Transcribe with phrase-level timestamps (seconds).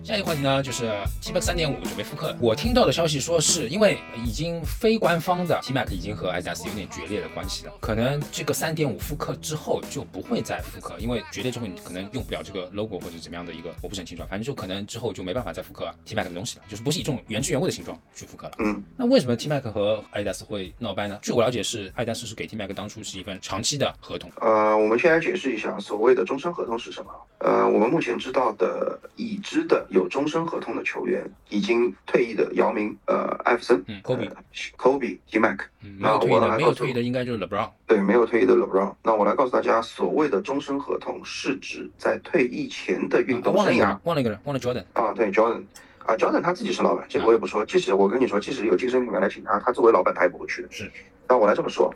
[0.00, 0.90] 好，下一个话题呢，就是
[1.20, 2.34] T Max 三点五准备复刻。
[2.40, 18.52] 我听到的消息说，是因为已经非官方的 T Max 已经和 Adidas 有点决裂的关系了，可能这个三点五复刻之后就不会再复刻，因为决裂之后你可能用不了这个 logo 或者怎么样的一个，我不是很清楚，反正就可能之后就没办法再复刻 T Max 的东西了，就是不是以这种原汁原味的形状去复刻了。
[18.58, 21.18] 嗯，那为什么 T Max 和 Adidas 会闹掰呢？
[21.22, 24.30] 据我了解，是 Adidas 是给 T Max 当初是一份长期的合同。
[24.40, 27.10] 呃，我们先来解释一下所谓的终身合同是什么。
[27.40, 34.36] 呃，我们目前知道的已知的有终身合同的球员，已经退役的姚明、呃艾弗森、嗯，Kobe、呃
[34.76, 37.70] Kobe、T Mac，嗯，没有退役的，没有退役的应该就是 LeBron。
[37.86, 38.94] 对，没有退役的 LeBron。
[39.02, 43.98] 那我来告诉大家，所谓的终身合同是指在退役前的运动生涯。
[44.04, 44.84] 忘了一个人，忘了一个人，忘了 Jordan。
[44.92, 45.62] 啊，对，Jordan。
[46.06, 47.64] 啊，Jordan 他自己是老板，这个我也不说。
[47.64, 50.68] 即使我跟你说，即使有竞争品牌来请他，他作为老板他也不会去的。
[50.70, 50.90] 是。
[51.28, 51.94] 那我来这么说，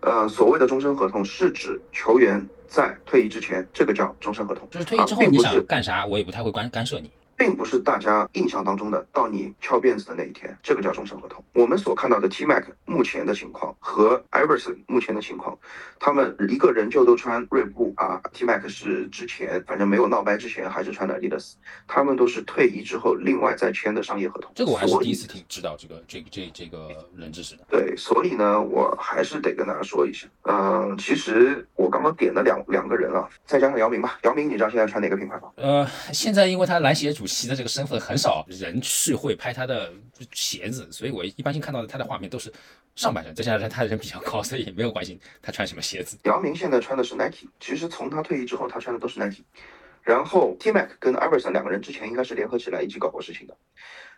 [0.00, 4.68] 呃，所谓的终身合同是指球员在退役之前，这个叫终身合同。
[4.70, 7.10] 就是退役之后你想干啥，我也不太会干干涉你。
[7.40, 11.42] 并不是大家印象当中的到你翘辫子的那一天，这个叫终身合同。
[11.54, 15.58] 我们所看到的 T Mac 目前的情况和 Iverson 目前的情况，
[15.98, 21.54] 他们一个人就都穿锐步啊，T Mac 是之前反正没有闹掰之前还是穿的 Adidas，
[21.88, 24.52] 他们都是退役之后另外再签的商业合同。
[24.54, 27.64] 这个我还是第一次听知道这个这个这这个冷知识的。
[27.70, 35.48] 对，所以呢，我还是得跟大家说一下，嗯，其实我刚刚点了两两个人啊，再加上姚明吧，姚明你知道现在穿哪个品牌吗？
[35.56, 37.26] 呃，现在因为他篮协主。
[37.30, 39.92] 其的这个身份很少人去会拍他的
[40.32, 42.52] 鞋子，所以我一般性看到的他的画面都是
[42.96, 46.18] 上半身，再加上他的人比较高，所以也没有关心他穿什么鞋子。
[46.24, 49.42] 姚明现在穿的是 Nike，其实从他退役之后，他穿的都是 Nike。
[50.02, 53.56] 然后 T Mac 跟 Iverson 两个人之前应该是联合起来一起搞过事情的，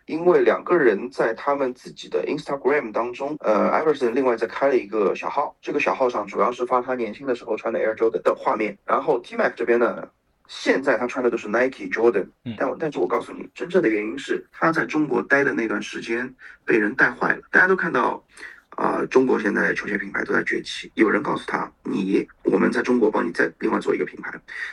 [0.05, 8.77] 因为两个人在他们自己的 Instagram 当中，呃，Iverson 另外再开了一个小号，这个小号上主要是发他年轻的时候穿的 Air Jordan 的画面。
[8.85, 10.09] 然后 T Mac 这边呢。
[10.47, 12.27] 现在他穿的都是 Nike Jordan，
[12.57, 16.33] 但但是我告诉你，真正的原因是他在中国待的那段时间
[16.65, 17.41] 被人带坏了。
[17.49, 18.23] 大家都看到，
[18.71, 20.91] 啊，中国现在球鞋品牌都在崛起。
[20.95, 24.31] 有人告诉他，你我们在中国帮你再另外做一个品牌，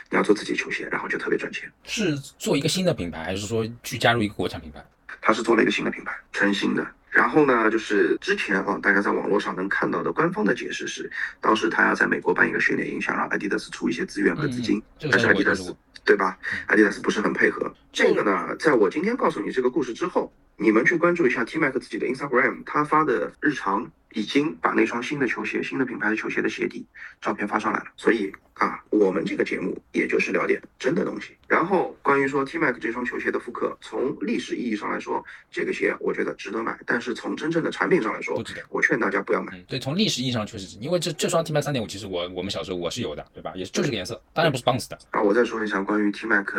[0.09, 1.71] 你要做自己球鞋，然后就特别赚钱。
[1.83, 4.83] 是做一个新的品牌，还是说去加入一个国产品牌？
[5.21, 6.85] 他是做了一个新的品牌，全新的。
[7.11, 11.11] 然后呢，就是之前啊，大家在网络上能看到的官方的解释是，
[11.41, 16.37] 当时他要在美国办一个训练营，想让 Adidas 出一些资源和资金，但是 Adidas 对吧
[16.69, 17.71] ？Adidas 不是很配合。
[17.91, 26.85] 这个呢，在我今天告诉你这个故事之后，你们去关注一下 T Mac 自己的 Instagram，他发的日常已经把那双新的球鞋、新的品牌的球鞋的鞋底
[27.21, 27.85] 照片发上来了。
[27.95, 31.35] 所以啊，我们这个节目也就是聊点真的东西。
[31.47, 39.59] 然后关于说 T Mac 这双球鞋的复刻，从历史意义上来说，这个鞋我觉得值得买，但是从真正的产品上来说，我劝大家不要买。
[39.67, 43.51] 对，从历史意义上确实是因为这这双 T Mac 三点五，其实我我们小时候我是有的，对吧？
[43.55, 44.97] 也就这个颜色，当然不是 Bounce 的。
[45.11, 46.53] 啊，我再说一下关于 T Mac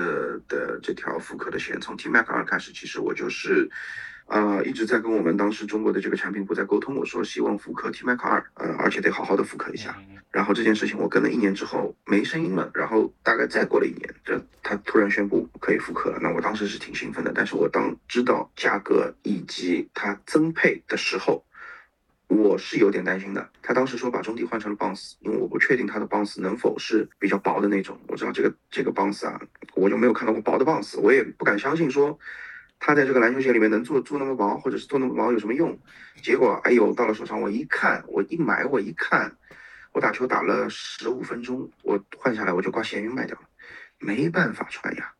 [0.48, 3.70] 的这条复刻的鞋，从 T Mac 二开始，其实我就是，
[4.32, 9.94] 呃，一直在跟我们当时中国的这个产品部在沟通，我说希望复刻 T Mac 二，呃，而且得好好的复刻一下。
[10.30, 17.30] 然后这件事情我跟了一年之后没声音了，然后大概再过了一年，这他突然宣布可以复刻了，那我当时是挺兴奋的。
[17.34, 21.44] 但是我当知道价格以及它增配的时候，
[22.28, 23.46] 我是有点担心的。
[23.60, 28.00] 他当时说把中底换成了 bounce，因为我不确定它的 bounce 能否是比较薄的那种。
[28.08, 29.38] 我知道这个这个 bounce 啊，
[29.74, 32.18] 我就没有看到过薄的 bounce，我也不敢相信说
[32.84, 35.78] 他在这个篮球鞋里面能做做那么薄，或者是做那么薄有什么用？
[36.20, 39.36] 结果哎呦，到了手上我一看，我一买我一看，
[39.92, 43.42] 我打球打了十五分钟，我换下来我就挂闲鱼卖掉了，
[44.00, 45.14] 没办法穿呀。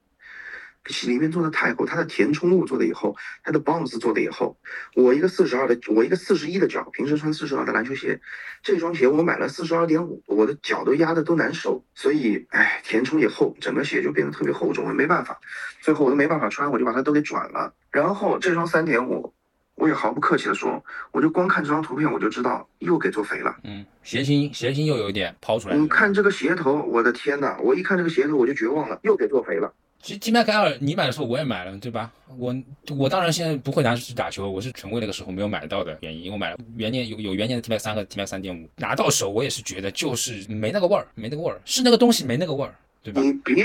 [1.06, 4.56] 里面做的太厚，它的填充物做的也厚，它的 bounce 做的也厚。
[4.94, 8.20] 我一个四十二的，我一个四十一的脚，平时穿四十二的篮球鞋，
[8.62, 11.84] 这双鞋我买了四十二点五，我的脚都压的都难受。
[11.94, 15.38] 所以，哎，填充也厚，整个鞋就变得特别厚重，没办法，
[15.81, 17.73] 最后我都没办法穿，我就把它都给转了。
[17.90, 19.32] 然后这双三点五，
[19.76, 23.56] 我也毫不客气的说，我就光看这张图片我就知道又给做肥了。
[23.62, 25.76] 嗯，鞋型鞋型又有一点抛出来。
[25.76, 29.73] 你看这个鞋头，我的天呐，我一看这个鞋头我就绝望了，又给做肥了。
[30.02, 32.10] 其实 T Mac 二你买的时候我也买了，对吧？
[32.37, 32.52] 我
[32.99, 43.20] 我当然现在不会拿去打球，我是纯为那个时候没有买到的原因，因为我买了元年有有元年的 T Mac 三和 T Mac 三点五，拿到手我也是觉得就是没那个味儿，没那个味儿，是那个东西没那个味儿，对吧？
[43.22, 43.64] 你别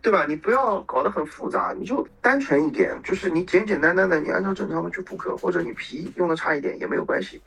[0.00, 0.24] 对吧？
[0.26, 7.38] 你不要搞得很复杂，你就单纯一点，就是你简简单单的，你按照正常的去复刻，或者你皮用的差一点也没有关系，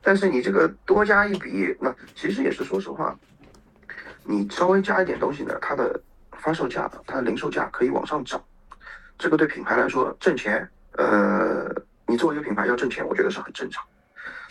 [0.00, 3.14] 但是你这个多加一笔，那其实也是说实话，
[4.24, 6.00] 你稍微加一点东西呢，它的
[6.42, 8.42] 发售价、它的零售价可以往上涨。
[9.16, 10.68] 这个对品牌来说挣钱，
[10.98, 11.72] 呃，
[12.06, 13.84] 你作为一个品牌要挣钱，我觉得是很正常。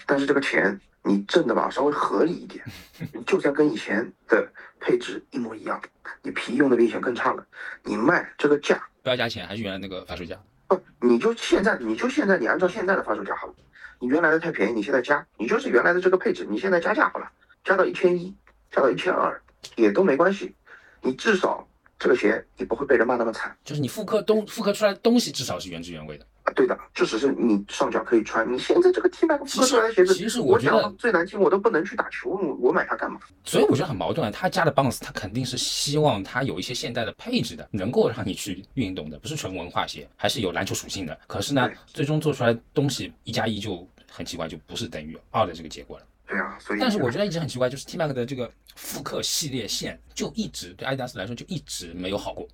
[0.06, 2.64] 但是这个钱你挣的吧，稍微合理一点，
[3.28, 4.48] 就算跟以前的
[4.80, 5.82] 配置一模一样，
[6.22, 7.46] 你皮用的比以前更差了，
[7.84, 10.38] 你卖这个价不要加钱，还是原来那个发售价？
[10.68, 13.54] 不，你就现在，你就现在，你按照现在的发售价好了。
[14.00, 17.30] 你原来的太便宜，你现在加，你就是原来的这个配置，你现在加价好了，
[17.64, 18.36] 加到一千一，
[18.72, 19.40] 加到一千二
[19.76, 20.56] 也都没关系，
[21.02, 21.71] 你至少这
[22.10, 23.56] 个鞋你不会被人骂那么惨。
[23.64, 26.26] 就是你复刻东复刻出来的东西至少是原汁原味的。
[26.44, 28.52] 啊，对的，就只是你上脚可以穿。
[28.52, 33.20] 你现在这个 T Mac 复刻出来的鞋子，其实我觉得最难听，我都不能去打球，我买它干嘛？
[33.44, 34.32] 所以我觉得很矛盾啊。
[34.32, 41.16] 他加的 Bounce，他肯定是希望它有一些现代的配置的，能够让你去运动的，不是纯文化鞋，还是有篮球属性的。
[41.28, 46.06] 可是呢，最终做出来东西一加一就很奇怪，就不是等于二的这个结果了。
[46.32, 52.48] 对啊，所以但是我觉得一直很奇怪，就是 T Mac 的这个复刻系列线就一直对阿迪达斯来说就一直没有好过，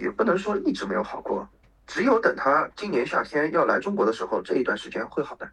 [0.00, 1.48] 也不能说一直没有好过。
[1.86, 5.48] 只有等他今年夏天要来中国的时候，这一段时间会好的。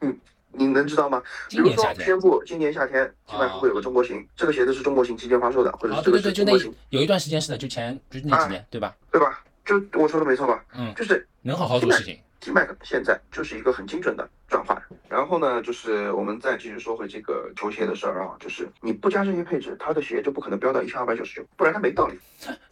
[0.00, 0.18] 你
[0.52, 1.22] 你能知道吗？
[1.50, 6.74] 比如说宣布今年夏天 T Mac 会有个中国行，这个鞋子是中国行期间发售的，或者是这个是中国行。
[6.88, 8.96] 有一段时间是的，就前就是那几年，对吧？
[9.10, 9.44] 对吧？
[9.66, 10.64] 就我说的没错吧？
[10.74, 12.18] 嗯，就是能好好做事情。
[12.42, 14.76] T Mac 现在就是一个很精准的转换，
[15.08, 22.18] 然后呢，就是我们再继续说回这个球鞋的事儿啊，就是你不加这些配置，它的鞋就不可能飙到一千二百九十九，不然它没道理。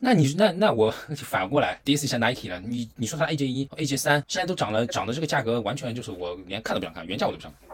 [0.00, 7.70] 那你那那我反过来 diss 一下 Nike 了，你你说它 AJ 一、AJ 三现在都涨了，涨的这个价格完全就是我连看都不想看，原价我都不想看。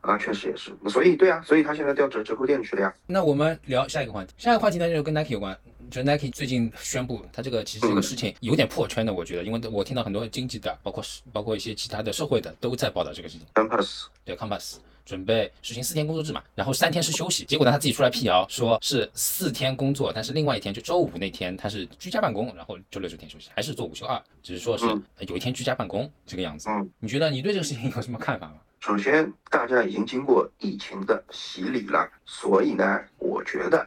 [0.00, 2.92] 啊，确实也是，所以对啊，所以他现在调折折扣店去了呀。
[3.06, 5.56] 那我们聊下一个话题，下一个话题呢就是跟 Nike 有关。
[5.94, 13.46] 就 Nike 最近宣布，它这个其实这个事情有点破圈的，我觉得，因为我听到很多经济的，包括包括一些其他的社会的都在报道这个事情。
[13.54, 24.84] Compass 对 Compass 准备实行四天工作制嘛，然后三天是休息，结果呢他自己出来辟谣，说是四天工作，但是另外一天就周五那天他是居家办公，然后周六周天休息，还是做五休二，只是说是
[25.28, 26.68] 有一天居家办公这个样子。
[26.70, 28.54] 嗯，你觉得你对这个事情有什么看法吗？
[28.80, 33.86] 首先，大家已经经过疫情的洗礼了，所以呢，我觉得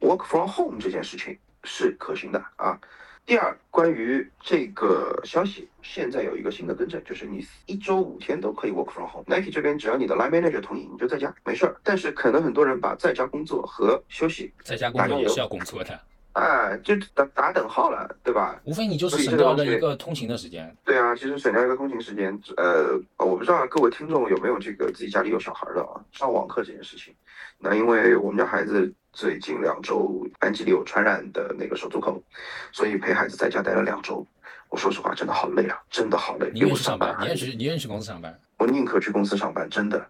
[0.00, 1.38] work from home 这件事情。
[1.64, 2.78] 是可行的啊。
[3.26, 9.24] 第二，关于这个消息，现在有一个新的更正，就是你一周五天都可以 work from home。
[9.26, 11.76] Nike 这边只要你的 line manager 同意，你就在家没事儿。
[11.82, 16.00] 但是可能很多人把在家工作和休息在家工作也是要工作的，
[16.34, 18.58] 哎，就打打等号了，对吧？
[18.64, 20.74] 无非你就是省掉了一个通勤的时间。
[20.84, 22.40] 对啊，其实省掉一个通勤时间。
[22.56, 27.12] 呃，我不知道各位听众有没有这个自己家里有小孩的啊，上网课这件事情。
[27.58, 28.94] 那因为我们家孩子。
[29.18, 32.22] 最近两周班级里有传染的那个手足口，
[32.70, 34.24] 所以陪孩子在家待了两周。
[34.68, 36.48] 我说实话，真的好累啊，真的好累。
[36.54, 37.16] 你愿意上班？
[37.20, 38.38] 你愿意你愿意去公司上班？
[38.58, 40.08] 我宁可去公司上班，真的。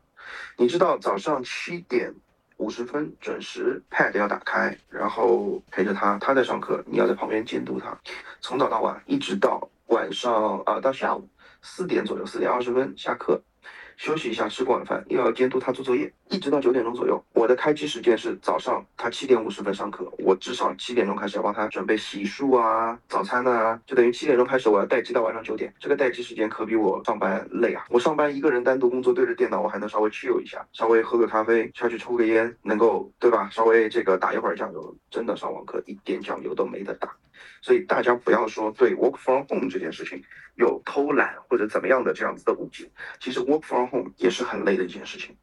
[0.59, 2.15] 你知道早上七点
[2.59, 7.99] 五十分准时，pad 要打开，然后陪着他，他在上课，你要在旁边监督他，
[8.43, 11.27] 从早到晚，一直到晚上啊，到下午
[11.63, 13.41] 四点左右，四点二十分下课。
[13.99, 17.23] 休息一下，吃过晚饭，又要监督他做作业，一直到九点钟左右。
[17.35, 25.75] 我的开机时间是早上，他七点五十分上课，我至少七点钟开始要帮他准备洗漱啊、早餐啊，就等于七点钟开始，我要待机到晚上九点。
[25.81, 27.85] 这个待机时间可比我上班累啊！
[27.91, 33.51] 我上班一个人单独工作，对着电脑，我还能稍微 chill 一下，稍微喝个咖啡，下去抽个烟，能够对吧？
[33.51, 37.13] 稍微这个打一会儿酱油，真的上网课一点酱油都没得打。
[37.61, 40.23] 所以大家不要说对 work from home 这件事情
[40.59, 45.37] 有偷懒或者怎么样的这样子的误解，其实 work from home 也是很累的一件事情。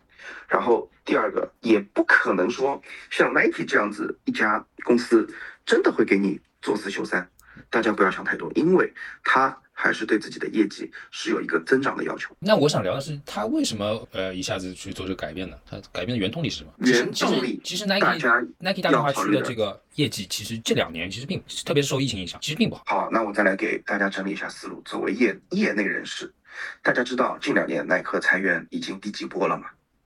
[0.47, 5.27] 然后第二个，也不可能说像 Nike 这样子一家公司
[5.65, 7.29] 真的会给你做四休三，
[7.69, 8.93] 大家不要想太多，因为
[9.23, 9.57] 他。
[9.77, 12.33] 还是对自己的业绩是有一个增长的要求。
[12.39, 15.57] 那我想聊的是，他为什么呃一下子去做这个改变呢？
[15.69, 16.71] 他改变的原动力是什么？
[16.77, 18.17] 原动力其实 Nike
[18.59, 22.83] Nike 大中华区的这个业绩，其实这两年其实并特别是受疫情影响，其实并不好。
[22.85, 24.81] 好，那我再来给大家整理一下思路。
[24.85, 26.33] 作为业业内人士，
[26.81, 29.65] 大家知道近两年耐克裁员已经第几波了吗？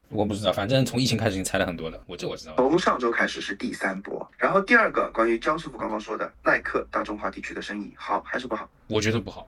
[0.09, 2.01] 我不知道，反正从疫情开始已经裁了很多了。
[2.07, 2.55] 我这我知道。
[2.57, 4.29] 从上周开始是第三波。
[4.37, 8.69] 然后第二个，关于江师傅刚刚说的耐克大中华地区的生意好还是不好？
[8.87, 9.47] 我觉得不好。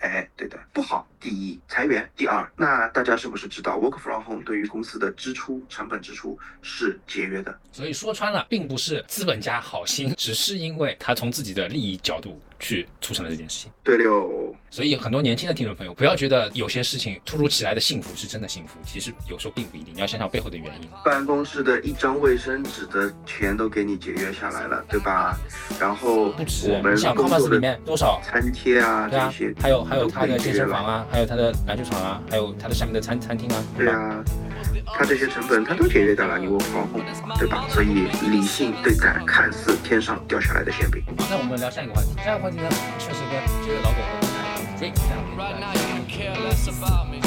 [0.00, 1.08] 哎，对的，不好。
[1.18, 2.06] 第一，裁员。
[2.14, 7.58] 第二，那大家是不是知道，work from home 对于公司的支出、成本支出是节约的？
[7.72, 13.70] 所以说穿了，并不是资本家好心，只是因为他从自己的利益角度去促成了这件事情。
[13.82, 14.54] 对溜。
[14.70, 19.94] 所以很多年轻的听众朋友，不要觉得有些事情突如其来的幸福是真的幸福，其实有时候并不一定。
[19.94, 20.88] 你要想想背后的原因。
[21.04, 25.38] 办公室的一张卫生纸的钱都给你节约下来了，对吧？
[25.80, 34.24] 然后不止，你想 Compass 里面多少餐贴啊，对啊，还有还有他的健身房啊，还有他的篮球场啊，还有他的下面的餐餐厅啊，对啊，
[34.86, 37.02] 它这些成本它都节约到了，你我防控，
[37.38, 37.64] 对吧？
[37.68, 41.02] 所以理性对待看似天上掉下来的馅饼。
[41.30, 43.96] 那我们聊下一个话题，下一个话题呢，确实跟这个老狗。
[44.78, 44.92] Drake.
[45.36, 47.20] Right now you can care less about me.